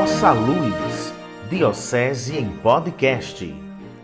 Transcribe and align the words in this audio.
Nossa 0.00 0.32
Luz, 0.32 1.12
Diocese 1.50 2.38
em 2.38 2.48
Podcast. 2.48 3.54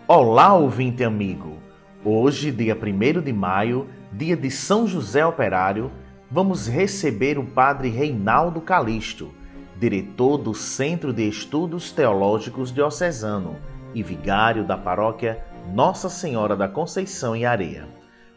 Olá, 0.07 0.53
ouvinte 0.53 1.03
amigo. 1.03 1.57
Hoje, 2.05 2.51
dia 2.51 2.77
1 2.79 3.19
de 3.19 3.33
maio, 3.33 3.87
dia 4.13 4.37
de 4.37 4.51
São 4.51 4.85
José 4.85 5.25
Operário, 5.25 5.91
vamos 6.29 6.67
receber 6.67 7.39
o 7.39 7.43
Padre 7.47 7.89
Reinaldo 7.89 8.61
Calixto, 8.61 9.33
diretor 9.79 10.37
do 10.37 10.53
Centro 10.53 11.11
de 11.11 11.27
Estudos 11.27 11.91
Teológicos 11.91 12.71
Diocesano 12.71 13.55
e 13.95 14.03
vigário 14.03 14.63
da 14.63 14.77
paróquia 14.77 15.43
Nossa 15.73 16.09
Senhora 16.09 16.55
da 16.55 16.67
Conceição 16.67 17.35
em 17.35 17.43
Areia. 17.43 17.87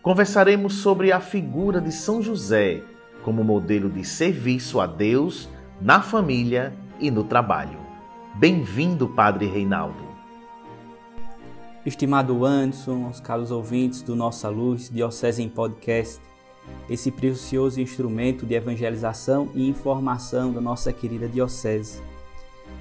Conversaremos 0.00 0.76
sobre 0.76 1.12
a 1.12 1.20
figura 1.20 1.78
de 1.78 1.92
São 1.92 2.22
José 2.22 2.80
como 3.22 3.44
modelo 3.44 3.90
de 3.90 4.02
serviço 4.02 4.80
a 4.80 4.86
Deus 4.86 5.46
na 5.78 6.00
família 6.00 6.72
e 7.00 7.10
no 7.10 7.24
trabalho. 7.24 7.78
Bem-vindo, 8.34 9.08
Padre 9.08 9.46
Reinaldo. 9.46 10.04
Estimado 11.84 12.44
Anderson, 12.44 13.08
os 13.08 13.20
caros 13.20 13.50
ouvintes 13.50 14.02
do 14.02 14.14
Nossa 14.14 14.48
Luz, 14.48 14.90
Diocese 14.90 15.42
em 15.42 15.48
Podcast, 15.48 16.20
esse 16.88 17.10
precioso 17.10 17.80
instrumento 17.80 18.44
de 18.44 18.54
evangelização 18.54 19.48
e 19.54 19.68
informação 19.68 20.52
da 20.52 20.60
nossa 20.60 20.92
querida 20.92 21.26
Diocese. 21.26 22.02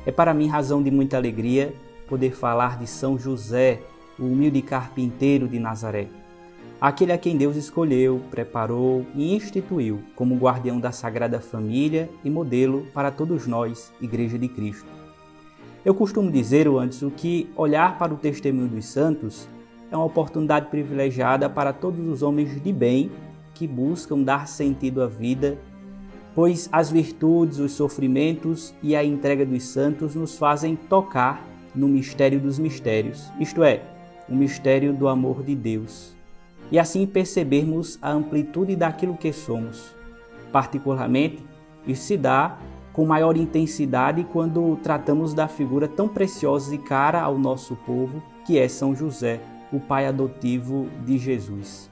É 0.06 0.12
para 0.12 0.34
mim 0.34 0.48
razão 0.48 0.84
de 0.84 0.92
muita 0.92 1.18
alegria 1.18 1.74
poder 2.08 2.32
falar 2.32 2.78
de 2.78 2.88
São 2.88 3.18
José, 3.18 3.82
o 4.20 4.26
humilde 4.26 4.62
carpinteiro 4.62 5.48
de 5.48 5.60
Nazaré 5.60 6.10
aquele 6.80 7.12
a 7.12 7.18
quem 7.18 7.36
Deus 7.36 7.56
escolheu, 7.56 8.22
preparou 8.32 9.06
e 9.14 9.36
instituiu 9.36 10.00
como 10.16 10.38
guardião 10.38 10.80
da 10.80 10.92
Sagrada 10.92 11.40
Família 11.40 12.10
e 12.24 12.30
modelo 12.30 12.88
para 12.94 13.12
todos 13.12 13.46
nós, 13.46 13.92
Igreja 14.00 14.38
de 14.40 14.48
Cristo. 14.48 14.88
Eu 15.84 15.94
costumo 15.94 16.32
dizer, 16.32 16.68
antes, 16.68 17.02
o 17.02 17.12
que 17.12 17.50
olhar 17.56 17.98
para 17.98 18.14
o 18.14 18.18
testemunho 18.18 18.68
dos 18.68 18.86
santos 18.86 19.48
é 19.92 19.96
uma 19.96 20.06
oportunidade 20.06 20.68
privilegiada 20.68 21.50
para 21.50 21.74
todos 21.74 22.08
os 22.08 22.22
homens 22.22 22.62
de 22.62 22.72
bem 22.72 23.12
que 23.54 23.68
buscam 23.68 24.22
dar 24.22 24.48
sentido 24.48 25.02
à 25.02 25.08
vida, 25.08 25.58
pois 26.34 26.70
as 26.72 26.92
virtudes, 26.92 27.60
os 27.60 27.74
sofrimentos 27.74 28.74
e 28.82 28.96
a 28.96 29.04
entrega 29.04 29.46
dos 29.46 29.64
santos 29.64 30.16
nos 30.16 30.38
fazem 30.38 30.76
tocar 30.76 31.46
no 31.76 31.88
mistério 31.88 32.40
dos 32.40 32.58
mistérios, 32.58 33.30
isto 33.40 33.64
é, 33.64 33.82
o 34.30 34.36
mistério 34.36 34.94
do 34.94 35.08
amor 35.08 35.44
de 35.44 35.56
Deus 35.56 36.19
e 36.72 36.78
assim 36.78 37.06
percebermos 37.06 37.98
a 38.02 38.12
amplitude 38.12 38.76
daquilo 38.76 39.18
que 39.18 39.34
somos. 39.34 39.96
Particularmente, 40.52 41.44
isso 41.86 42.04
se 42.04 42.18
dá 42.18 42.58
com 42.94 43.06
maior 43.06 43.38
intensidade 43.38 44.26
quando 44.32 44.78
tratamos 44.84 45.34
da 45.34 45.48
figura 45.48 45.88
tão 45.88 46.08
preciosa 46.08 46.74
e 46.74 46.78
cara 46.78 47.22
ao 47.22 47.38
nosso 47.38 47.76
povo, 47.76 48.22
que 48.46 48.58
é 48.58 48.68
São 48.68 48.96
José, 48.96 49.40
o 49.72 49.80
pai 49.80 50.06
adotivo 50.06 50.88
de 51.06 51.18
Jesus. 51.18 51.90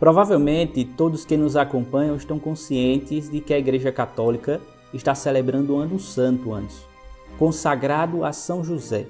Provavelmente 0.00 0.84
todos 0.84 1.24
que 1.24 1.36
nos 1.36 1.54
acompanham 1.54 2.16
estão 2.16 2.38
conscientes 2.38 3.30
de 3.30 3.40
que 3.40 3.54
a 3.54 3.58
Igreja 3.58 3.92
Católica 3.92 4.60
está 4.92 5.14
celebrando 5.14 5.74
o 5.74 5.78
Ano 5.78 5.98
Santo 5.98 6.52
antes, 6.52 6.84
consagrado 7.38 8.24
a 8.24 8.32
São 8.32 8.64
José, 8.64 9.06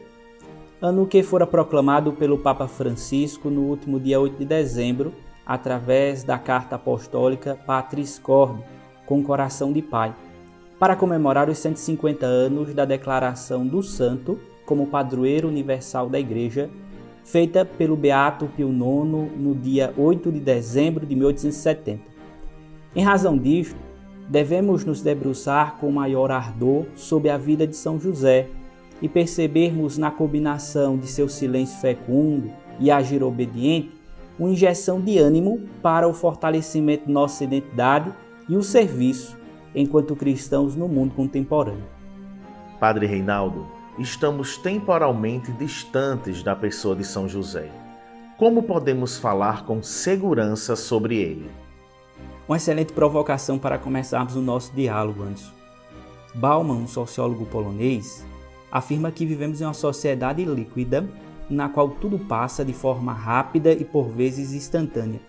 ano 0.83 1.07
que 1.07 1.23
fora 1.23 1.47
proclamado 1.47 2.13
pelo 2.13 2.37
Papa 2.37 2.67
Francisco 2.67 3.49
no 3.49 3.61
último 3.61 4.01
dia 4.01 4.19
8 4.19 4.37
de 4.37 4.45
dezembro, 4.45 5.15
através 5.47 6.25
da 6.25 6.37
carta 6.37 6.75
apostólica 6.75 7.57
Patris 7.65 8.19
Corde, 8.19 8.65
com 9.07 9.23
coração 9.23 9.73
de 9.73 9.81
pai, 9.81 10.13
para 10.81 10.97
comemorar 10.97 11.49
os 11.49 11.59
150 11.59 12.27
anos 12.27 12.75
da 12.75 12.85
declaração 12.85 13.65
do 13.65 13.81
santo 13.81 14.41
como 14.67 14.89
padroeiro 14.89 15.47
universal 15.47 16.09
da 16.09 16.19
Igreja, 16.19 16.69
feita 17.25 17.65
pelo 17.65 17.95
Beato 17.95 18.47
Pio 18.57 18.69
IX 18.69 19.31
no 19.37 19.55
dia 19.55 19.95
8 19.97 20.33
de 20.33 20.41
dezembro 20.41 21.07
de 21.07 21.15
1870. 21.15 22.01
Em 22.97 23.05
razão 23.05 23.39
disto, 23.39 23.79
devemos 24.29 24.85
nos 24.85 25.01
debruçar 25.01 25.77
com 25.77 25.93
maior 25.93 26.33
ardor 26.33 26.87
sobre 26.97 27.31
a 27.31 27.39
vida 27.39 27.69
de 27.69 27.77
São 27.77 28.01
José, 28.01 28.49
e 29.03 29.09
percebermos 29.09 29.99
na 29.99 30.11
combinação 30.11 30.97
de 30.97 31.09
seu 31.09 31.29
silêncio 31.29 31.81
fecundo 31.81 32.51
e 32.79 32.91
agir 32.91 33.23
obediente 33.23 33.91
uma 34.39 34.51
injeção 34.51 35.01
de 35.01 35.19
ânimo 35.19 35.61
para 35.83 36.09
o 36.09 36.15
fortalecimento 36.15 37.07
de 37.07 37.13
nossa 37.13 37.45
identidade 37.45 38.13
e 38.49 38.57
o 38.57 38.63
serviço 38.63 39.37
enquanto 39.75 40.17
cristãos 40.17 40.77
no 40.77 40.89
mundo 40.89 41.15
contemporâneo. 41.15 41.85
Padre 42.79 43.07
Reinaldo, 43.07 43.67
estamos 43.99 44.57
temporalmente 44.57 45.53
distantes 45.53 46.43
da 46.43 46.55
pessoa 46.55 46.97
de 46.97 47.05
São 47.05 47.29
José. 47.29 47.71
Como 48.39 48.63
podemos 48.63 49.19
falar 49.19 49.65
com 49.65 49.83
segurança 49.83 50.75
sobre 50.77 51.17
ele? 51.17 51.51
Uma 52.49 52.57
excelente 52.57 52.93
provocação 52.93 53.59
para 53.59 53.79
começarmos 53.79 54.35
o 54.35 54.43
nosso 54.43 54.73
diálogo, 54.75 55.23
Anderson. 55.23 55.53
Bauman, 56.35 56.75
um 56.75 56.89
sociólogo 56.89 57.47
polonês, 57.47 58.27
afirma 58.73 59.13
que 59.13 59.27
vivemos 59.27 59.61
em 59.61 59.65
uma 59.65 59.75
sociedade 59.75 60.45
líquida 60.45 61.07
na 61.51 61.69
qual 61.69 61.91
tudo 61.91 62.19
passa 62.19 62.65
de 62.65 62.73
forma 62.73 63.13
rápida 63.13 63.73
e 63.73 63.85
por 63.85 64.09
vezes 64.09 64.55
instantânea. 64.55 65.21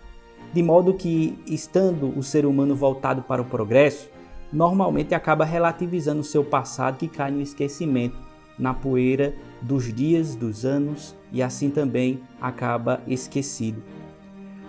De 0.54 0.64
modo 0.64 0.94
que, 0.94 1.38
estando 1.46 2.18
o 2.18 2.24
ser 2.24 2.46
humano 2.46 2.76
voltado 2.76 3.22
para 3.24 3.42
o 3.42 3.46
progresso, 3.46 4.10
normalmente 4.52 5.14
acaba 5.14 5.44
relativizando 5.44 6.22
o 6.22 6.24
seu 6.24 6.44
passado 6.44 6.98
que 6.98 7.08
cai 7.08 7.32
no 7.32 7.42
esquecimento, 7.42 8.16
na 8.58 8.74
poeira 8.74 9.34
dos 9.62 9.92
dias, 9.92 10.36
dos 10.36 10.64
anos 10.64 11.16
e 11.32 11.42
assim 11.42 11.70
também 11.70 12.22
acaba 12.40 13.02
esquecido. 13.08 13.84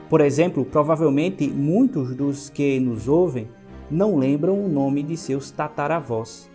Por 0.09 0.21
exemplo, 0.21 0.65
provavelmente 0.65 1.47
muitos 1.49 2.15
dos 2.15 2.49
que 2.49 2.81
nos 2.81 3.09
ouvem 3.09 3.49
não 3.91 4.17
lembram 4.17 4.59
o 4.59 4.69
nome 4.69 5.03
de 5.03 5.17
seus 5.17 5.51
tataravós. 5.51 6.49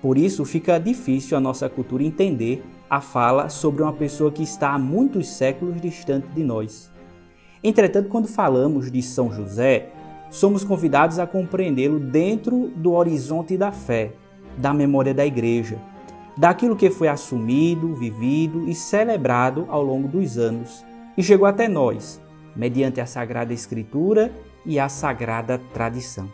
Por 0.00 0.16
isso, 0.16 0.44
fica 0.44 0.78
difícil 0.78 1.36
a 1.36 1.40
nossa 1.40 1.68
cultura 1.68 2.02
entender 2.02 2.64
a 2.88 3.00
fala 3.00 3.48
sobre 3.48 3.82
uma 3.82 3.92
pessoa 3.92 4.32
que 4.32 4.42
está 4.42 4.70
há 4.70 4.78
muitos 4.78 5.28
séculos 5.28 5.80
distante 5.80 6.26
de 6.28 6.42
nós. 6.42 6.90
Entretanto, 7.62 8.08
quando 8.08 8.26
falamos 8.26 8.90
de 8.90 9.02
São 9.02 9.30
José, 9.30 9.90
somos 10.30 10.64
convidados 10.64 11.18
a 11.18 11.26
compreendê-lo 11.26 12.00
dentro 12.00 12.68
do 12.76 12.92
horizonte 12.92 13.56
da 13.56 13.70
fé, 13.70 14.12
da 14.56 14.72
memória 14.72 15.12
da 15.12 15.26
Igreja, 15.26 15.78
daquilo 16.36 16.76
que 16.76 16.90
foi 16.90 17.08
assumido, 17.08 17.94
vivido 17.94 18.68
e 18.68 18.74
celebrado 18.74 19.66
ao 19.68 19.82
longo 19.82 20.08
dos 20.08 20.38
anos 20.38 20.84
e 21.16 21.22
chegou 21.22 21.46
até 21.46 21.68
nós, 21.68 22.20
mediante 22.56 23.00
a 23.00 23.06
Sagrada 23.06 23.52
Escritura 23.52 24.32
e 24.64 24.78
a 24.78 24.88
Sagrada 24.88 25.60
Tradição. 25.74 26.28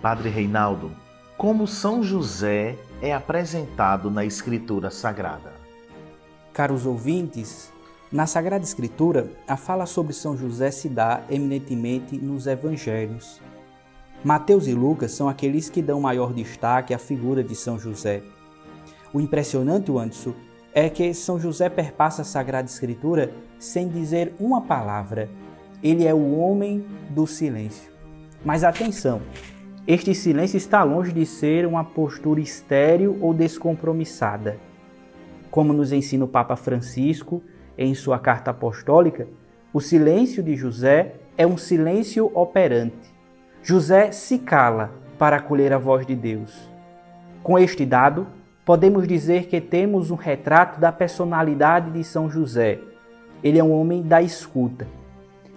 Padre 0.00 0.28
Reinaldo, 0.28 0.92
como 1.40 1.66
São 1.66 2.02
José 2.02 2.76
é 3.00 3.14
apresentado 3.14 4.10
na 4.10 4.26
Escritura 4.26 4.90
Sagrada. 4.90 5.54
Caros 6.52 6.84
ouvintes, 6.84 7.72
na 8.12 8.26
Sagrada 8.26 8.62
Escritura, 8.62 9.26
a 9.48 9.56
fala 9.56 9.86
sobre 9.86 10.12
São 10.12 10.36
José 10.36 10.70
se 10.70 10.86
dá 10.86 11.22
eminentemente 11.30 12.14
nos 12.18 12.46
Evangelhos. 12.46 13.40
Mateus 14.22 14.66
e 14.66 14.74
Lucas 14.74 15.12
são 15.12 15.30
aqueles 15.30 15.70
que 15.70 15.80
dão 15.80 15.98
maior 15.98 16.34
destaque 16.34 16.92
à 16.92 16.98
figura 16.98 17.42
de 17.42 17.56
São 17.56 17.78
José. 17.78 18.22
O 19.10 19.18
impressionante, 19.18 19.90
Anderson, 19.90 20.34
é 20.74 20.90
que 20.90 21.14
São 21.14 21.40
José 21.40 21.70
perpassa 21.70 22.20
a 22.20 22.26
Sagrada 22.26 22.68
Escritura 22.68 23.32
sem 23.58 23.88
dizer 23.88 24.34
uma 24.38 24.60
palavra. 24.60 25.30
Ele 25.82 26.04
é 26.04 26.12
o 26.12 26.36
homem 26.36 26.84
do 27.08 27.26
silêncio. 27.26 27.90
Mas 28.44 28.62
atenção, 28.62 29.22
este 29.92 30.14
silêncio 30.14 30.56
está 30.56 30.84
longe 30.84 31.12
de 31.12 31.26
ser 31.26 31.66
uma 31.66 31.82
postura 31.82 32.40
estéril 32.40 33.18
ou 33.20 33.34
descompromissada. 33.34 34.56
Como 35.50 35.72
nos 35.72 35.90
ensina 35.90 36.24
o 36.24 36.28
Papa 36.28 36.54
Francisco 36.54 37.42
em 37.76 37.92
sua 37.92 38.16
carta 38.16 38.52
apostólica, 38.52 39.26
o 39.72 39.80
silêncio 39.80 40.44
de 40.44 40.54
José 40.54 41.14
é 41.36 41.44
um 41.44 41.56
silêncio 41.56 42.30
operante. 42.34 43.12
José 43.64 44.12
se 44.12 44.38
cala 44.38 44.92
para 45.18 45.38
acolher 45.38 45.72
a 45.72 45.78
voz 45.78 46.06
de 46.06 46.14
Deus. 46.14 46.70
Com 47.42 47.58
este 47.58 47.84
dado, 47.84 48.28
podemos 48.64 49.08
dizer 49.08 49.46
que 49.46 49.60
temos 49.60 50.12
um 50.12 50.16
retrato 50.16 50.78
da 50.78 50.92
personalidade 50.92 51.90
de 51.90 52.04
São 52.04 52.30
José. 52.30 52.78
Ele 53.42 53.58
é 53.58 53.64
um 53.64 53.72
homem 53.72 54.02
da 54.02 54.22
escuta. 54.22 54.86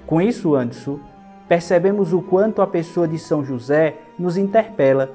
Com 0.07 0.19
isso, 0.19 0.55
Anderson, 0.55 0.99
percebemos 1.47 2.13
o 2.13 2.21
quanto 2.23 2.63
a 2.63 2.67
pessoa 2.67 3.07
de 3.07 3.19
São 3.19 3.45
José 3.45 3.95
nos 4.17 4.37
interpela, 4.37 5.11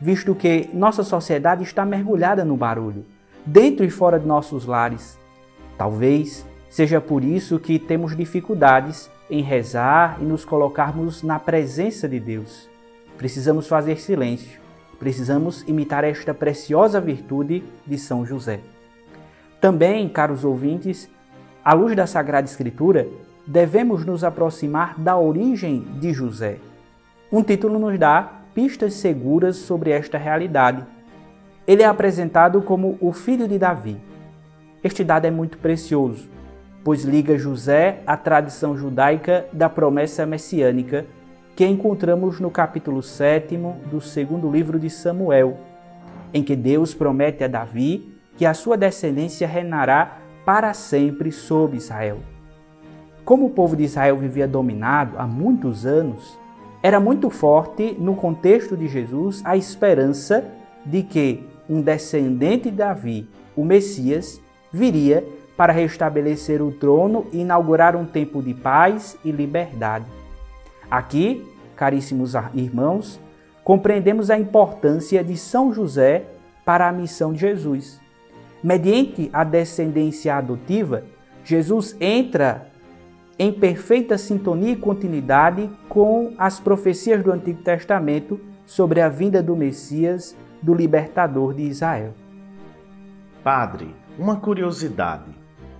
visto 0.00 0.34
que 0.34 0.68
nossa 0.72 1.02
sociedade 1.02 1.62
está 1.62 1.84
mergulhada 1.84 2.44
no 2.44 2.56
barulho, 2.56 3.04
dentro 3.44 3.84
e 3.84 3.90
fora 3.90 4.18
de 4.18 4.26
nossos 4.26 4.66
lares. 4.66 5.18
Talvez 5.76 6.46
seja 6.68 7.00
por 7.00 7.24
isso 7.24 7.58
que 7.58 7.78
temos 7.78 8.16
dificuldades 8.16 9.10
em 9.30 9.42
rezar 9.42 10.18
e 10.20 10.24
nos 10.24 10.44
colocarmos 10.44 11.22
na 11.22 11.38
presença 11.38 12.08
de 12.08 12.18
Deus. 12.18 12.68
Precisamos 13.16 13.66
fazer 13.66 13.98
silêncio 13.98 14.68
Precisamos 14.98 15.62
imitar 15.68 16.02
esta 16.02 16.34
preciosa 16.34 17.00
virtude 17.00 17.62
de 17.86 17.96
São 17.96 18.26
José. 18.26 18.60
Também, 19.60 20.08
caros 20.08 20.44
ouvintes, 20.44 21.08
à 21.64 21.72
luz 21.72 21.94
da 21.94 22.06
Sagrada 22.06 22.48
Escritura, 22.48 23.06
devemos 23.46 24.04
nos 24.04 24.24
aproximar 24.24 24.98
da 24.98 25.16
origem 25.16 25.80
de 26.00 26.12
José. 26.12 26.58
Um 27.30 27.44
título 27.44 27.78
nos 27.78 27.96
dá 27.98 28.37
pistas 28.58 28.94
seguras 28.94 29.54
sobre 29.54 29.92
esta 29.92 30.18
realidade. 30.18 30.84
Ele 31.64 31.84
é 31.84 31.86
apresentado 31.86 32.60
como 32.60 32.98
o 33.00 33.12
filho 33.12 33.46
de 33.46 33.56
Davi. 33.56 33.96
Este 34.82 35.04
dado 35.04 35.26
é 35.26 35.30
muito 35.30 35.58
precioso, 35.58 36.28
pois 36.82 37.04
liga 37.04 37.38
José 37.38 38.00
à 38.04 38.16
tradição 38.16 38.76
judaica 38.76 39.46
da 39.52 39.68
promessa 39.68 40.26
messiânica 40.26 41.06
que 41.54 41.64
encontramos 41.64 42.40
no 42.40 42.50
capítulo 42.50 43.00
7 43.00 43.56
do 43.88 44.00
segundo 44.00 44.50
livro 44.50 44.76
de 44.76 44.90
Samuel, 44.90 45.56
em 46.34 46.42
que 46.42 46.56
Deus 46.56 46.92
promete 46.92 47.44
a 47.44 47.46
Davi 47.46 48.12
que 48.36 48.44
a 48.44 48.54
sua 48.54 48.76
descendência 48.76 49.46
reinará 49.46 50.18
para 50.44 50.74
sempre 50.74 51.30
sobre 51.30 51.76
Israel. 51.76 52.18
Como 53.24 53.46
o 53.46 53.50
povo 53.50 53.76
de 53.76 53.84
Israel 53.84 54.16
vivia 54.16 54.48
dominado 54.48 55.16
há 55.16 55.28
muitos 55.28 55.86
anos, 55.86 56.36
era 56.82 57.00
muito 57.00 57.28
forte 57.28 57.96
no 57.98 58.14
contexto 58.14 58.76
de 58.76 58.86
Jesus 58.86 59.42
a 59.44 59.56
esperança 59.56 60.44
de 60.84 61.02
que 61.02 61.44
um 61.68 61.80
descendente 61.82 62.70
de 62.70 62.76
Davi, 62.76 63.28
o 63.56 63.64
Messias, 63.64 64.40
viria 64.72 65.26
para 65.56 65.72
restabelecer 65.72 66.62
o 66.62 66.70
trono 66.70 67.26
e 67.32 67.40
inaugurar 67.40 67.96
um 67.96 68.06
tempo 68.06 68.40
de 68.40 68.54
paz 68.54 69.18
e 69.24 69.32
liberdade. 69.32 70.06
Aqui, 70.88 71.44
caríssimos 71.74 72.34
irmãos, 72.54 73.20
compreendemos 73.64 74.30
a 74.30 74.38
importância 74.38 75.22
de 75.22 75.36
São 75.36 75.74
José 75.74 76.26
para 76.64 76.88
a 76.88 76.92
missão 76.92 77.32
de 77.32 77.40
Jesus. 77.40 78.00
Mediante 78.62 79.28
a 79.32 79.42
descendência 79.42 80.36
adotiva, 80.36 81.02
Jesus 81.44 81.96
entra 82.00 82.67
em 83.38 83.52
perfeita 83.52 84.18
sintonia 84.18 84.72
e 84.72 84.76
continuidade 84.76 85.70
com 85.88 86.34
as 86.36 86.58
profecias 86.58 87.22
do 87.22 87.30
Antigo 87.30 87.62
Testamento 87.62 88.40
sobre 88.66 89.00
a 89.00 89.08
vinda 89.08 89.40
do 89.40 89.54
Messias, 89.54 90.36
do 90.60 90.74
libertador 90.74 91.54
de 91.54 91.62
Israel. 91.62 92.12
Padre, 93.44 93.94
uma 94.18 94.36
curiosidade. 94.36 95.30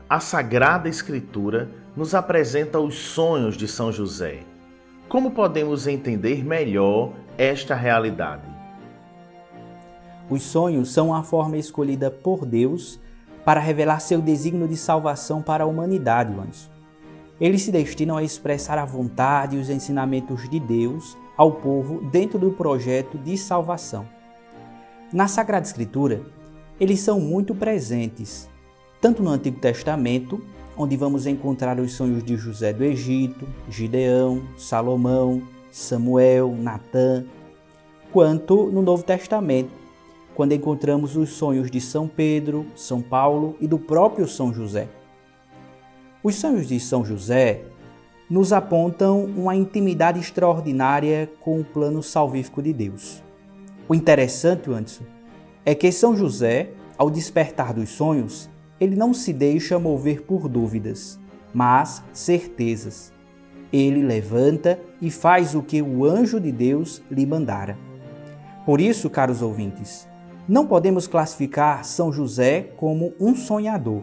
A 0.08 0.20
Sagrada 0.20 0.88
Escritura 0.88 1.69
nos 1.96 2.14
apresenta 2.14 2.78
os 2.78 2.96
sonhos 2.96 3.56
de 3.56 3.66
São 3.66 3.90
José. 3.90 4.38
Como 5.08 5.32
podemos 5.32 5.87
entender 5.87 6.44
melhor 6.44 7.12
esta 7.37 7.75
realidade? 7.75 8.46
Os 10.31 10.43
sonhos 10.44 10.93
são 10.93 11.12
a 11.12 11.22
forma 11.22 11.56
escolhida 11.56 12.11
por 12.11 12.46
Deus 12.46 13.00
para 13.44 13.61
revelar 13.61 14.00
seu 14.00 14.20
desígnio 14.20 14.69
de 14.69 14.76
salvação 14.76 15.43
para 15.43 15.64
a 15.64 15.66
humanidade, 15.66 16.32
Anderson. 16.32 16.77
Eles 17.40 17.62
se 17.62 17.70
destinam 17.70 18.17
a 18.17 18.23
expressar 18.23 18.79
a 18.79 18.85
vontade 18.85 19.56
e 19.56 19.61
os 19.61 19.70
ensinamentos 19.70 20.49
de 20.49 20.58
Deus 20.58 21.17
ao 21.37 21.52
povo 21.52 22.00
dentro 22.11 22.38
do 22.38 22.50
projeto 22.50 23.17
de 23.17 23.38
salvação. 23.38 24.06
Na 25.12 25.29
Sagrada 25.29 25.67
Escritura, 25.67 26.23
eles 26.81 27.00
são 27.00 27.20
muito 27.20 27.55
presentes, 27.55 28.49
tanto 29.00 29.23
no 29.23 29.31
Antigo 29.31 29.61
Testamento 29.61 30.43
onde 30.76 30.96
vamos 30.96 31.26
encontrar 31.26 31.79
os 31.81 31.93
sonhos 31.93 32.23
de 32.23 32.37
José 32.37 32.73
do 32.73 32.85
Egito, 32.85 33.49
Gideão, 33.69 34.43
Salomão, 34.56 35.43
Samuel, 35.70 36.55
Natã, 36.56 37.25
quanto 38.12 38.67
no 38.67 38.82
Novo 38.82 39.02
Testamento, 39.02 39.70
quando 40.35 40.52
encontramos 40.52 41.17
os 41.17 41.31
sonhos 41.31 41.70
de 41.70 41.81
São 41.81 42.06
Pedro, 42.06 42.67
São 42.76 43.02
Paulo 43.02 43.56
e 43.61 43.67
do 43.67 43.79
próprio 43.79 44.29
São 44.29 44.52
José. 44.52 44.88
Os 46.28 46.34
sonhos 46.34 46.69
de 46.69 46.78
São 46.78 47.06
José 47.06 47.62
nos 48.28 48.52
apontam 48.52 49.25
uma 49.25 49.56
intimidade 49.56 50.20
extraordinária 50.20 51.32
com 51.40 51.58
o 51.58 51.64
plano 51.64 52.02
salvífico 52.02 52.60
de 52.60 52.70
Deus. 52.70 53.22
O 53.88 53.94
interessante, 53.94 54.69
Anderson, 54.69 55.04
é 55.64 55.75
que 55.75 55.90
São 55.90 56.14
José, 56.14 56.69
ao 56.98 57.08
despertar 57.08 57.72
dos 57.72 57.88
sonhos, 57.88 58.50
ele 58.78 58.94
não 58.94 59.14
se 59.14 59.32
deixa 59.32 59.78
mover 59.78 60.20
por 60.20 60.50
dúvidas, 60.50 61.19
mas 61.54 62.04
certezas. 62.12 63.10
Ele 63.72 64.02
levanta 64.02 64.78
e 65.00 65.10
faz 65.10 65.54
o 65.54 65.62
que 65.62 65.80
o 65.80 66.04
anjo 66.04 66.38
de 66.38 66.52
Deus 66.52 67.00
lhe 67.10 67.25
mandara. 67.25 67.78
Por 68.66 68.82
isso, 68.82 69.08
caros 69.08 69.40
ouvintes, 69.40 70.06
não 70.46 70.66
podemos 70.66 71.06
classificar 71.06 71.86
São 71.86 72.12
José 72.12 72.69
como 72.76 73.14
um 73.19 73.34
sonhador, 73.34 74.02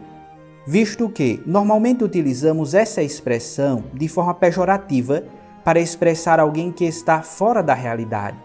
visto 0.66 1.08
que 1.08 1.40
normalmente 1.46 2.02
utilizamos 2.02 2.74
essa 2.74 3.02
expressão 3.02 3.84
de 3.94 4.08
forma 4.08 4.34
pejorativa 4.34 5.22
para 5.64 5.80
expressar 5.80 6.40
alguém 6.40 6.72
que 6.72 6.84
está 6.84 7.22
fora 7.22 7.62
da 7.62 7.74
realidade, 7.74 8.36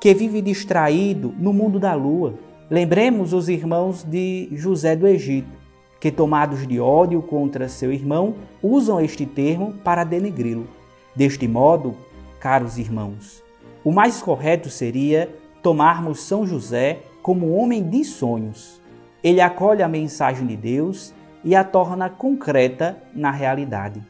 que 0.00 0.14
vive 0.14 0.40
distraído 0.40 1.34
no 1.38 1.52
mundo 1.52 1.78
da 1.78 1.94
lua. 1.94 2.34
Lembremos 2.70 3.32
os 3.32 3.48
irmãos 3.48 4.02
de 4.02 4.48
José 4.52 4.96
do 4.96 5.06
Egito 5.06 5.66
que, 6.00 6.10
tomados 6.10 6.66
de 6.66 6.78
ódio 6.78 7.22
contra 7.22 7.68
seu 7.68 7.92
irmão, 7.92 8.34
usam 8.62 9.00
este 9.00 9.24
termo 9.24 9.72
para 9.82 10.04
denegri-lo. 10.04 10.68
Deste 11.14 11.48
modo, 11.48 11.94
caros 12.38 12.78
irmãos, 12.78 13.42
o 13.82 13.90
mais 13.90 14.20
correto 14.22 14.68
seria 14.68 15.34
tomarmos 15.62 16.20
São 16.20 16.46
José 16.46 17.00
como 17.22 17.54
homem 17.56 17.82
de 17.82 18.04
sonhos. 18.04 18.80
Ele 19.24 19.40
acolhe 19.40 19.82
a 19.82 19.88
mensagem 19.88 20.46
de 20.46 20.56
Deus 20.56 21.14
e 21.46 21.56
a 21.56 21.64
torna 21.64 22.10
concreta 22.10 23.02
na 23.14 23.30
realidade. 23.30 24.02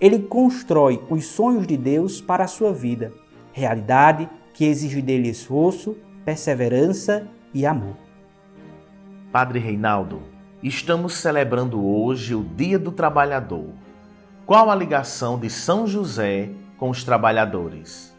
Ele 0.00 0.20
constrói 0.20 1.02
os 1.10 1.26
sonhos 1.26 1.66
de 1.66 1.76
Deus 1.76 2.20
para 2.20 2.44
a 2.44 2.48
sua 2.48 2.72
vida, 2.72 3.12
realidade 3.52 4.28
que 4.54 4.64
exige 4.64 5.02
dele 5.02 5.28
esforço, 5.28 5.96
perseverança 6.24 7.26
e 7.52 7.66
amor. 7.66 7.96
Padre 9.32 9.58
Reinaldo, 9.58 10.30
Estamos 10.62 11.14
celebrando 11.14 11.84
hoje 11.84 12.36
o 12.36 12.44
Dia 12.44 12.78
do 12.78 12.92
Trabalhador. 12.92 13.70
Qual 14.46 14.70
a 14.70 14.76
ligação 14.76 15.36
de 15.36 15.50
São 15.50 15.88
José 15.88 16.50
com 16.78 16.88
os 16.88 17.02
trabalhadores? 17.02 18.14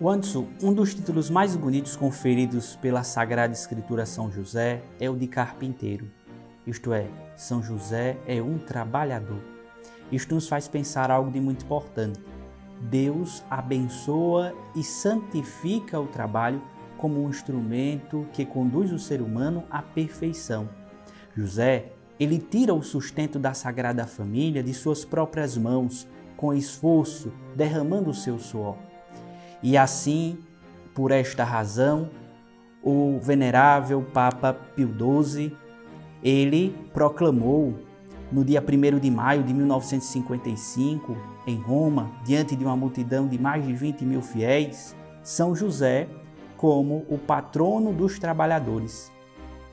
Wanderson, 0.00 0.46
um 0.62 0.72
dos 0.72 0.94
títulos 0.94 1.28
mais 1.28 1.56
bonitos 1.56 1.96
conferidos 1.96 2.76
pela 2.76 3.02
Sagrada 3.02 3.52
Escritura 3.52 4.04
a 4.04 4.06
São 4.06 4.30
José 4.30 4.80
é 5.00 5.10
o 5.10 5.16
de 5.16 5.26
carpinteiro. 5.26 6.08
Isto 6.66 6.92
é, 6.92 7.08
São 7.36 7.62
José 7.62 8.18
é 8.26 8.42
um 8.42 8.58
trabalhador. 8.58 9.40
Isto 10.10 10.34
nos 10.34 10.48
faz 10.48 10.68
pensar 10.68 11.10
algo 11.10 11.30
de 11.30 11.40
muito 11.40 11.64
importante. 11.64 12.20
Deus 12.80 13.42
abençoa 13.50 14.54
e 14.74 14.82
santifica 14.82 15.98
o 16.00 16.06
trabalho 16.06 16.62
como 16.98 17.24
um 17.24 17.28
instrumento 17.28 18.26
que 18.32 18.44
conduz 18.44 18.92
o 18.92 18.98
ser 18.98 19.20
humano 19.20 19.64
à 19.70 19.82
perfeição 19.82 20.68
José, 21.36 21.92
ele 22.20 22.38
tira 22.38 22.74
o 22.74 22.82
sustento 22.82 23.38
da 23.38 23.54
Sagrada 23.54 24.06
Família 24.06 24.62
de 24.62 24.74
suas 24.74 25.04
próprias 25.04 25.56
mãos, 25.56 26.06
com 26.36 26.52
esforço, 26.52 27.32
derramando 27.54 28.10
o 28.10 28.14
seu 28.14 28.38
suor. 28.38 28.76
E 29.62 29.76
assim, 29.76 30.38
por 30.94 31.10
esta 31.10 31.44
razão, 31.44 32.10
o 32.82 33.18
venerável 33.20 34.02
Papa 34.02 34.52
Pio 34.52 34.92
XII, 35.22 35.56
ele 36.22 36.74
proclamou 36.92 37.74
no 38.30 38.44
dia 38.44 38.62
1 38.62 38.98
de 38.98 39.10
maio 39.10 39.42
de 39.42 39.52
1955, 39.52 41.16
em 41.46 41.56
Roma, 41.56 42.12
diante 42.24 42.56
de 42.56 42.64
uma 42.64 42.76
multidão 42.76 43.28
de 43.28 43.38
mais 43.38 43.66
de 43.66 43.74
20 43.74 44.04
mil 44.04 44.22
fiéis, 44.22 44.96
São 45.22 45.54
José 45.54 46.08
como 46.56 47.04
o 47.08 47.18
patrono 47.18 47.92
dos 47.92 48.18
trabalhadores. 48.18 49.12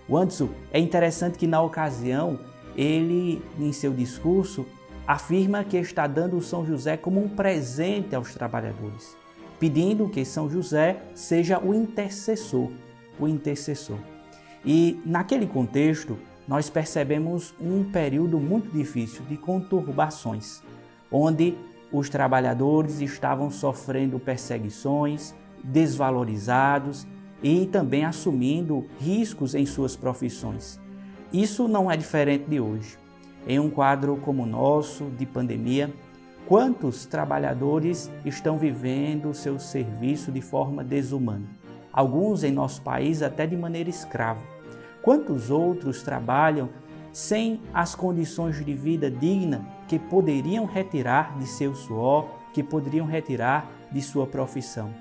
O 0.07 0.17
Anderson, 0.17 0.49
é 0.73 0.79
interessante 0.79 1.37
que 1.37 1.45
na 1.45 1.61
ocasião 1.61 2.39
ele, 2.75 3.41
em 3.59 3.71
seu 3.71 3.93
discurso, 3.93 4.65
afirma 5.07 5.63
que 5.63 5.77
está 5.77 6.07
dando 6.07 6.41
São 6.41 6.65
José 6.65 6.97
como 6.97 7.23
um 7.23 7.29
presente 7.29 8.15
aos 8.15 8.33
trabalhadores, 8.33 9.15
pedindo 9.59 10.09
que 10.09 10.25
São 10.25 10.49
José 10.49 11.01
seja 11.13 11.59
o 11.59 11.73
intercessor, 11.73 12.69
o 13.19 13.27
intercessor. 13.27 13.97
E 14.65 14.99
naquele 15.05 15.47
contexto, 15.47 16.17
nós 16.49 16.67
percebemos 16.67 17.53
um 17.61 17.83
período 17.83 18.39
muito 18.39 18.71
difícil 18.75 19.21
de 19.29 19.37
conturbações, 19.37 20.63
onde 21.11 21.55
os 21.91 22.09
trabalhadores 22.09 23.01
estavam 23.01 23.51
sofrendo 23.51 24.19
perseguições, 24.19 25.35
desvalorizados 25.63 27.05
e 27.43 27.67
também 27.67 28.03
assumindo 28.03 28.87
riscos 28.99 29.53
em 29.53 29.63
suas 29.67 29.95
profissões. 29.95 30.79
Isso 31.31 31.67
não 31.67 31.91
é 31.91 31.95
diferente 31.95 32.49
de 32.49 32.59
hoje. 32.59 32.97
Em 33.47 33.59
um 33.59 33.69
quadro 33.69 34.17
como 34.17 34.41
o 34.41 34.47
nosso, 34.47 35.05
de 35.19 35.27
pandemia, 35.27 35.93
quantos 36.47 37.05
trabalhadores 37.05 38.09
estão 38.25 38.57
vivendo 38.57 39.35
seu 39.35 39.59
serviço 39.59 40.31
de 40.31 40.41
forma 40.41 40.83
desumana? 40.83 41.59
alguns 41.91 42.43
em 42.43 42.51
nosso 42.51 42.81
país 42.81 43.21
até 43.21 43.45
de 43.45 43.57
maneira 43.57 43.89
escrava. 43.89 44.39
Quantos 45.01 45.49
outros 45.49 46.03
trabalham 46.03 46.69
sem 47.11 47.61
as 47.73 47.95
condições 47.95 48.63
de 48.63 48.73
vida 48.73 49.09
digna 49.09 49.65
que 49.87 49.97
poderiam 49.97 50.65
retirar 50.65 51.37
de 51.37 51.47
seu 51.47 51.73
suor, 51.73 52.27
que 52.53 52.61
poderiam 52.61 53.05
retirar 53.05 53.69
de 53.91 54.01
sua 54.01 54.27
profissão? 54.27 54.93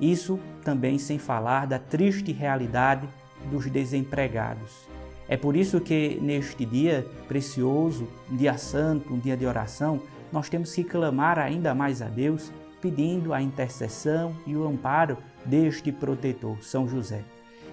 Isso 0.00 0.38
também 0.62 0.98
sem 0.98 1.18
falar 1.18 1.66
da 1.66 1.78
triste 1.78 2.30
realidade 2.32 3.08
dos 3.50 3.66
desempregados. 3.66 4.88
É 5.28 5.36
por 5.36 5.56
isso 5.56 5.80
que 5.80 6.18
neste 6.22 6.64
dia 6.64 7.06
precioso, 7.26 8.08
um 8.30 8.36
dia 8.36 8.56
santo, 8.56 9.12
um 9.12 9.18
dia 9.18 9.36
de 9.36 9.44
oração, 9.44 10.00
nós 10.32 10.48
temos 10.48 10.74
que 10.74 10.84
clamar 10.84 11.38
ainda 11.38 11.74
mais 11.74 12.00
a 12.00 12.06
Deus, 12.06 12.52
pedindo 12.80 13.34
a 13.34 13.42
intercessão 13.42 14.34
e 14.46 14.56
o 14.56 14.66
amparo 14.66 15.18
deste 15.44 15.90
protetor, 15.90 16.62
São 16.62 16.88
José. 16.88 17.24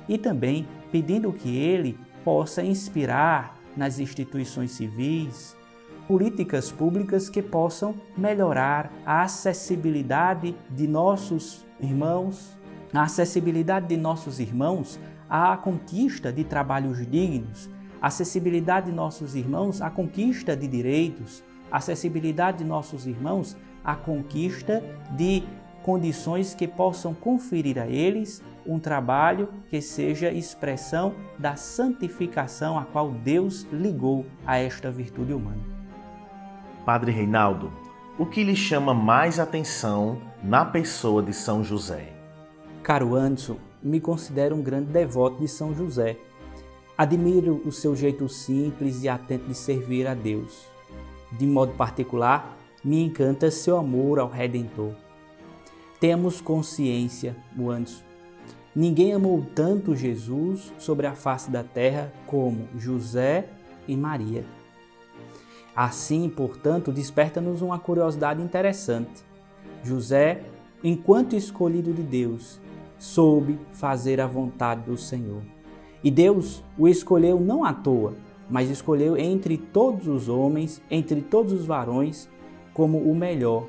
E 0.08 0.18
também 0.18 0.68
pedindo 0.92 1.34
que 1.34 1.58
ele 1.58 1.98
possa 2.24 2.64
inspirar 2.64 3.58
nas 3.76 4.00
instituições 4.00 4.72
civis 4.72 5.56
políticas 6.08 6.72
públicas 6.72 7.30
que 7.30 7.42
possam 7.42 7.96
melhorar 8.18 8.92
a 9.06 9.24
acessibilidade 9.24 10.56
de 10.70 10.88
nossos 10.88 11.66
irmãos, 11.80 12.58
a 12.94 13.04
acessibilidade 13.04 13.88
de 13.88 13.98
nossos 13.98 14.40
irmãos 14.40 15.00
à 15.30 15.58
conquista 15.58 16.32
de 16.32 16.44
trabalhos 16.44 17.06
dignos, 17.10 17.70
acessibilidade 18.02 18.88
de 18.88 18.92
nossos 18.92 19.36
irmãos 19.36 19.82
à 19.82 19.90
conquista 19.90 20.56
de 20.56 20.68
direitos, 20.68 21.44
acessibilidade 21.72 22.60
de 22.60 22.64
nossos 22.64 23.08
irmãos 23.08 23.58
à 23.84 23.96
conquista 23.96 24.84
de 25.18 25.44
condições 25.86 26.56
que 26.56 26.68
possam 26.68 27.14
conferir 27.14 27.78
a 27.78 27.86
eles 27.86 28.42
um 28.66 28.80
trabalho 28.80 29.50
que 29.70 29.80
seja 29.80 30.32
expressão 30.32 31.14
da 31.38 31.56
santificação 31.56 32.76
a 32.76 32.84
qual 32.86 33.12
Deus 33.12 33.68
ligou 33.72 34.26
a 34.48 34.58
esta 34.58 34.90
virtude 34.90 35.32
humana. 35.32 35.62
Padre 36.84 37.12
Reinaldo, 37.12 37.72
o 38.18 38.26
que 38.26 38.44
lhe 38.44 38.56
chama 38.56 38.96
mais 38.96 39.40
atenção 39.40 40.20
na 40.44 40.66
pessoa 40.66 41.22
de 41.22 41.34
São 41.34 41.64
José? 41.64 42.14
Caro 42.82 43.14
Anderson, 43.14 43.58
me 43.84 44.00
considero 44.00 44.56
um 44.56 44.64
grande 44.64 44.92
devoto 44.92 45.40
de 45.40 45.48
São 45.48 45.72
José. 45.76 46.18
Admiro 46.98 47.62
o 47.64 47.72
seu 47.72 47.96
jeito 47.96 48.28
simples 48.28 49.04
e 49.04 49.10
atento 49.10 49.48
de 49.48 49.54
servir 49.54 50.08
a 50.08 50.16
Deus. 50.16 50.66
De 51.34 51.46
modo 51.46 51.74
particular, 51.74 52.58
me 52.84 53.04
encanta 53.04 53.52
seu 53.52 53.78
amor 53.78 54.18
ao 54.18 54.28
Redentor. 54.28 55.05
Temos 56.00 56.42
consciência, 56.42 57.36
Anderson. 57.58 58.04
Ninguém 58.76 59.14
amou 59.14 59.46
tanto 59.56 59.96
Jesus 59.96 60.74
sobre 60.78 61.08
a 61.08 61.14
face 61.14 61.50
da 61.50 61.64
terra 61.64 62.12
como 62.28 62.68
José 62.78 63.48
e 63.88 63.96
Maria. 63.96 64.44
Assim, 65.74 66.30
portanto, 66.30 66.92
desperta-nos 66.92 67.62
uma 67.62 67.80
curiosidade 67.80 68.42
interessante. 68.42 69.24
José, 69.82 70.44
enquanto 70.84 71.38
escolhido 71.38 71.94
de 71.94 72.02
Deus, 72.02 72.60
soube 72.98 73.58
fazer 73.72 74.20
a 74.20 74.28
vontade 74.28 74.82
do 74.82 74.98
Senhor. 74.98 75.42
E 76.04 76.12
Deus 76.12 76.62
o 76.78 76.88
escolheu 76.88 77.40
não 77.40 77.64
à 77.64 77.74
toa, 77.74 78.14
mas 78.50 78.70
escolheu 78.70 79.16
entre 79.18 79.58
todos 79.58 80.08
os 80.08 80.28
homens, 80.28 80.82
entre 80.92 81.22
todos 81.22 81.54
os 81.54 81.66
varões, 81.66 82.30
como 82.74 82.98
o 82.98 83.16
melhor, 83.16 83.68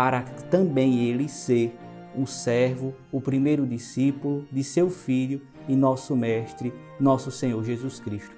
para 0.00 0.22
também 0.50 1.00
ele 1.00 1.28
ser 1.28 1.78
um 2.16 2.24
servo, 2.24 2.94
o 3.12 3.20
primeiro 3.20 3.66
discípulo 3.66 4.46
de 4.50 4.64
seu 4.64 4.88
Filho 4.88 5.42
e 5.68 5.76
nosso 5.76 6.16
Mestre, 6.16 6.72
nosso 6.98 7.30
Senhor 7.30 7.62
Jesus 7.62 8.00
Cristo. 8.00 8.34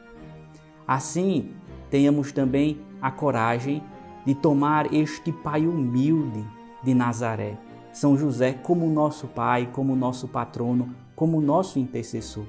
Assim, 0.85 1.52
tenhamos 1.88 2.33
também 2.33 2.81
a 3.00 3.12
coragem 3.12 3.81
de 4.26 4.35
tomar 4.35 4.92
este 4.92 5.31
Pai 5.31 5.64
humilde 5.64 6.45
de 6.83 6.95
Nazaré 6.95 7.57
são 7.92 8.19
José 8.19 8.54
como 8.54 8.90
nosso 8.90 9.28
pai, 9.28 9.69
como 9.73 9.95
nosso 9.95 10.26
patrono, 10.26 10.92
como 11.14 11.40
nosso 11.40 11.78
intercessor. 11.78 12.47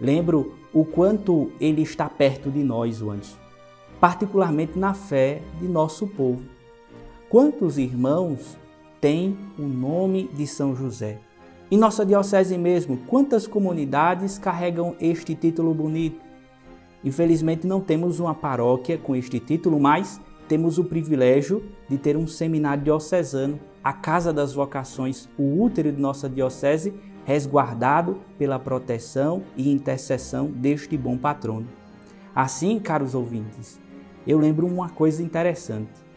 Lembro 0.00 0.56
o 0.74 0.84
quanto 0.84 1.52
ele 1.60 1.82
está 1.82 2.08
perto 2.08 2.50
de 2.50 2.64
nós, 2.64 3.00
anjo, 3.02 3.36
particularmente 4.00 4.76
na 4.76 4.94
fé 4.94 5.42
de 5.60 5.68
nosso 5.68 6.08
povo. 6.08 6.58
Quantos 7.30 7.78
irmãos 7.78 8.58
têm 9.00 9.38
o 9.56 9.62
nome 9.62 10.28
de 10.34 10.48
São 10.48 10.74
José? 10.74 11.20
Em 11.70 11.78
nossa 11.78 12.04
diocese 12.04 12.58
mesmo, 12.58 12.96
quantas 13.06 13.46
comunidades 13.46 14.36
carregam 14.36 14.96
este 15.00 15.36
título 15.36 15.72
bonito? 15.72 16.20
Infelizmente 17.04 17.68
não 17.68 17.80
temos 17.80 18.18
uma 18.18 18.34
paróquia 18.34 18.98
com 18.98 19.14
este 19.14 19.38
título, 19.38 19.78
mas 19.78 20.20
temos 20.48 20.76
o 20.76 20.82
privilégio 20.82 21.62
de 21.88 21.96
ter 21.96 22.16
um 22.16 22.26
seminário 22.26 22.82
diocesano 22.82 23.60
a 23.84 23.92
Casa 23.92 24.32
das 24.32 24.52
Vocações, 24.52 25.28
o 25.38 25.62
útero 25.62 25.92
de 25.92 26.02
nossa 26.02 26.28
Diocese, 26.28 26.92
resguardado 27.24 28.18
pela 28.36 28.58
proteção 28.58 29.44
e 29.56 29.70
intercessão 29.70 30.46
deste 30.46 30.96
bom 30.96 31.16
patrono. 31.16 31.68
Assim, 32.34 32.80
caros 32.80 33.14
ouvintes, 33.14 33.78
eu 34.26 34.36
lembro 34.36 34.66
uma 34.66 34.88
coisa 34.88 35.22
interessante. 35.22 36.09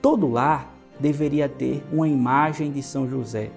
Todo 0.00 0.28
lar 0.28 0.72
deveria 1.00 1.48
ter 1.48 1.84
uma 1.92 2.08
imagem 2.08 2.70
de 2.70 2.82
São 2.82 3.08
José, 3.08 3.50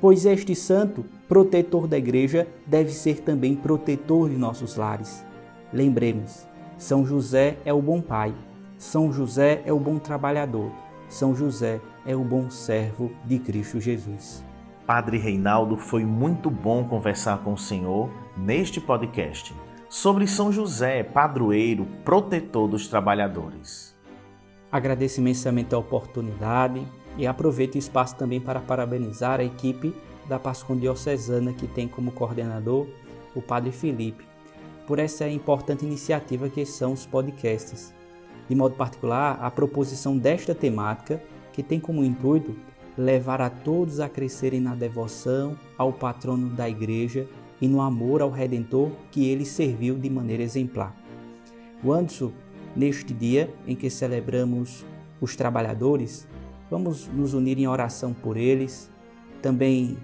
pois 0.00 0.26
este 0.26 0.54
santo, 0.54 1.04
protetor 1.28 1.86
da 1.86 1.96
igreja, 1.96 2.46
deve 2.66 2.90
ser 2.90 3.20
também 3.20 3.54
protetor 3.54 4.28
de 4.28 4.36
nossos 4.36 4.76
lares. 4.76 5.24
Lembremos, 5.72 6.46
São 6.76 7.06
José 7.06 7.56
é 7.64 7.72
o 7.72 7.80
bom 7.80 8.00
pai, 8.00 8.34
São 8.78 9.12
José 9.12 9.62
é 9.64 9.72
o 9.72 9.78
bom 9.78 9.98
trabalhador, 9.98 10.70
São 11.08 11.34
José 11.34 11.80
é 12.04 12.14
o 12.14 12.24
bom 12.24 12.50
servo 12.50 13.10
de 13.24 13.38
Cristo 13.38 13.80
Jesus. 13.80 14.44
Padre 14.86 15.18
Reinaldo, 15.18 15.76
foi 15.76 16.04
muito 16.04 16.48
bom 16.48 16.84
conversar 16.84 17.38
com 17.38 17.54
o 17.54 17.58
Senhor 17.58 18.08
neste 18.36 18.80
podcast 18.80 19.52
sobre 19.88 20.26
São 20.26 20.52
José, 20.52 21.02
padroeiro, 21.02 21.86
protetor 22.04 22.68
dos 22.68 22.86
trabalhadores. 22.86 23.95
Agradeço 24.70 25.20
imensamente 25.20 25.74
a 25.74 25.78
oportunidade 25.78 26.86
e 27.16 27.26
aproveito 27.26 27.76
o 27.76 27.78
espaço 27.78 28.16
também 28.16 28.40
para 28.40 28.60
parabenizar 28.60 29.40
a 29.40 29.44
equipe 29.44 29.94
da 30.28 30.38
Pascom 30.38 30.76
Diocesana, 30.76 31.52
que 31.52 31.66
tem 31.66 31.86
como 31.86 32.10
coordenador 32.10 32.86
o 33.34 33.40
Padre 33.40 33.70
Felipe, 33.70 34.24
por 34.86 34.98
essa 34.98 35.28
importante 35.28 35.84
iniciativa 35.84 36.48
que 36.48 36.64
são 36.66 36.92
os 36.92 37.06
podcasts. 37.06 37.94
De 38.48 38.54
modo 38.54 38.74
particular, 38.74 39.38
a 39.40 39.50
proposição 39.50 40.16
desta 40.16 40.54
temática 40.54 41.22
que 41.52 41.62
tem 41.62 41.80
como 41.80 42.04
intuito 42.04 42.54
levar 42.96 43.40
a 43.40 43.50
todos 43.50 44.00
a 44.00 44.08
crescerem 44.08 44.60
na 44.60 44.74
devoção 44.74 45.56
ao 45.76 45.92
patrono 45.92 46.48
da 46.50 46.68
igreja 46.68 47.26
e 47.60 47.68
no 47.68 47.80
amor 47.80 48.22
ao 48.22 48.30
Redentor 48.30 48.90
que 49.10 49.28
ele 49.28 49.44
serviu 49.44 49.96
de 49.96 50.08
maneira 50.08 50.42
exemplar. 50.42 50.94
O 51.82 51.92
Anderson, 51.92 52.32
neste 52.76 53.14
dia 53.14 53.52
em 53.66 53.74
que 53.74 53.88
celebramos 53.88 54.84
os 55.20 55.34
trabalhadores, 55.34 56.28
vamos 56.70 57.08
nos 57.08 57.32
unir 57.32 57.58
em 57.58 57.66
oração 57.66 58.12
por 58.12 58.36
eles. 58.36 58.90
Também 59.40 59.96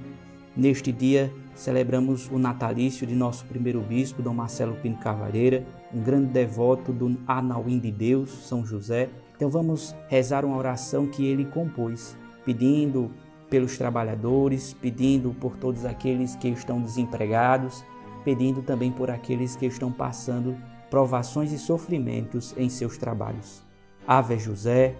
neste 0.56 0.90
dia 0.90 1.32
celebramos 1.54 2.30
o 2.30 2.38
natalício 2.38 3.06
de 3.06 3.14
nosso 3.14 3.44
primeiro 3.44 3.80
bispo, 3.80 4.22
Dom 4.22 4.34
Marcelo 4.34 4.74
Pinto 4.76 5.00
Cavalheira, 5.00 5.64
um 5.92 6.00
grande 6.00 6.32
devoto 6.32 6.92
do 6.92 7.16
Anauim 7.26 7.78
de 7.78 7.90
Deus, 7.90 8.30
São 8.48 8.64
José, 8.64 9.10
então 9.36 9.50
vamos 9.50 9.94
rezar 10.08 10.44
uma 10.44 10.56
oração 10.56 11.06
que 11.06 11.26
ele 11.26 11.44
compôs, 11.44 12.16
pedindo 12.44 13.10
pelos 13.50 13.76
trabalhadores, 13.76 14.72
pedindo 14.72 15.34
por 15.34 15.56
todos 15.56 15.84
aqueles 15.84 16.34
que 16.36 16.48
estão 16.48 16.80
desempregados, 16.80 17.84
pedindo 18.24 18.62
também 18.62 18.90
por 18.90 19.10
aqueles 19.10 19.56
que 19.56 19.66
estão 19.66 19.92
passando 19.92 20.56
provações 20.92 21.50
e 21.52 21.58
sofrimentos 21.58 22.54
em 22.54 22.68
seus 22.68 22.98
trabalhos. 22.98 23.62
Ave 24.06 24.38
José, 24.38 24.94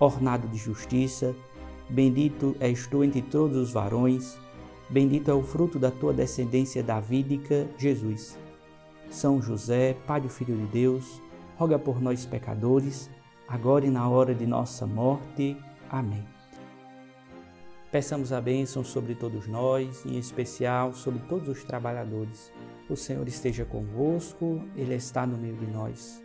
ornado 0.00 0.48
de 0.48 0.58
justiça, 0.58 1.36
bendito 1.88 2.56
és 2.58 2.88
tu 2.88 3.04
entre 3.04 3.22
todos 3.22 3.56
os 3.56 3.72
varões, 3.72 4.36
bendito 4.90 5.30
é 5.30 5.34
o 5.34 5.44
fruto 5.44 5.78
da 5.78 5.88
tua 5.88 6.12
descendência 6.12 6.82
davídica, 6.82 7.68
Jesus. 7.78 8.36
São 9.08 9.40
José, 9.40 9.94
Pai 10.04 10.20
do 10.20 10.28
Filho 10.28 10.56
de 10.56 10.66
Deus, 10.66 11.22
roga 11.56 11.78
por 11.78 12.02
nós 12.02 12.26
pecadores, 12.26 13.08
agora 13.46 13.86
e 13.86 13.90
na 13.90 14.08
hora 14.08 14.34
de 14.34 14.48
nossa 14.48 14.84
morte. 14.84 15.56
Amém. 15.88 16.35
Peçamos 17.96 18.30
a 18.30 18.42
bênção 18.42 18.84
sobre 18.84 19.14
todos 19.14 19.48
nós, 19.48 20.04
em 20.04 20.18
especial 20.18 20.92
sobre 20.92 21.18
todos 21.20 21.48
os 21.48 21.64
trabalhadores. 21.64 22.52
O 22.90 22.94
Senhor 22.94 23.26
esteja 23.26 23.64
convosco, 23.64 24.62
Ele 24.76 24.94
está 24.94 25.26
no 25.26 25.38
meio 25.38 25.56
de 25.56 25.66
nós. 25.66 26.22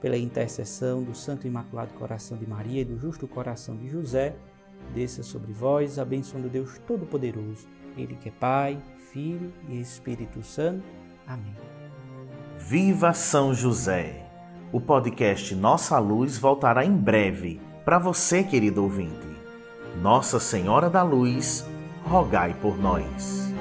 Pela 0.00 0.16
intercessão 0.16 1.00
do 1.00 1.14
Santo 1.14 1.46
Imaculado 1.46 1.94
Coração 1.94 2.36
de 2.36 2.44
Maria 2.44 2.80
e 2.80 2.84
do 2.84 2.98
Justo 2.98 3.28
Coração 3.28 3.76
de 3.76 3.88
José, 3.88 4.34
desça 4.92 5.22
sobre 5.22 5.52
vós 5.52 5.96
a 5.96 6.04
bênção 6.04 6.40
do 6.40 6.48
Deus 6.48 6.76
Todo-Poderoso, 6.88 7.68
Ele 7.96 8.16
que 8.16 8.28
é 8.28 8.32
Pai, 8.32 8.82
Filho 9.12 9.52
e 9.68 9.80
Espírito 9.80 10.42
Santo. 10.42 10.82
Amém. 11.24 11.54
Viva 12.58 13.14
São 13.14 13.54
José! 13.54 14.28
O 14.72 14.80
podcast 14.80 15.54
Nossa 15.54 16.00
Luz 16.00 16.36
voltará 16.36 16.84
em 16.84 16.96
breve 16.96 17.60
para 17.84 18.00
você, 18.00 18.42
querido 18.42 18.82
ouvinte. 18.82 19.31
Nossa 20.00 20.40
Senhora 20.40 20.88
da 20.88 21.02
Luz, 21.02 21.66
rogai 22.04 22.54
por 22.60 22.78
nós. 22.78 23.52